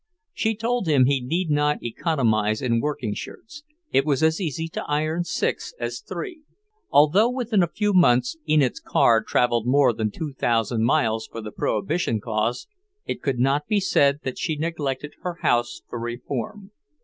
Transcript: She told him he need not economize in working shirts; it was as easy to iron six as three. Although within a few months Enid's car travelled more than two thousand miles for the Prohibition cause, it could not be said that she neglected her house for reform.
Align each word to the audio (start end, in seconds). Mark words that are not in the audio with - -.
She 0.33 0.55
told 0.55 0.87
him 0.87 1.05
he 1.05 1.21
need 1.21 1.51
not 1.51 1.83
economize 1.83 2.59
in 2.59 2.79
working 2.81 3.13
shirts; 3.13 3.61
it 3.91 4.03
was 4.03 4.23
as 4.23 4.41
easy 4.41 4.67
to 4.69 4.83
iron 4.85 5.23
six 5.25 5.75
as 5.79 5.99
three. 5.99 6.41
Although 6.89 7.29
within 7.29 7.61
a 7.61 7.67
few 7.67 7.93
months 7.93 8.35
Enid's 8.49 8.79
car 8.79 9.23
travelled 9.23 9.67
more 9.67 9.93
than 9.93 10.09
two 10.09 10.33
thousand 10.33 10.85
miles 10.85 11.27
for 11.27 11.39
the 11.39 11.51
Prohibition 11.51 12.19
cause, 12.19 12.65
it 13.05 13.21
could 13.21 13.37
not 13.37 13.67
be 13.67 13.79
said 13.79 14.21
that 14.23 14.39
she 14.39 14.55
neglected 14.55 15.13
her 15.21 15.35
house 15.43 15.83
for 15.87 15.99
reform. 15.99 16.71